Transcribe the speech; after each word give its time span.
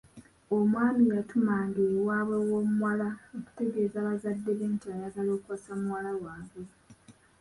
Omwami 0.55 1.03
yatumanga 1.17 1.79
ewaabwe 1.91 2.37
w’omuwala 2.49 3.07
okutegeeza 3.37 3.99
bazadde 4.07 4.51
be 4.57 4.65
nti 4.73 4.85
ayagala 4.95 5.29
okuwasa 5.37 5.71
muwala 5.81 6.11
waabwe. 6.23 6.61